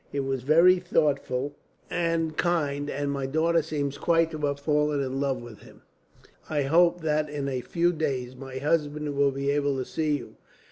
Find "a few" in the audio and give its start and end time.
7.47-7.93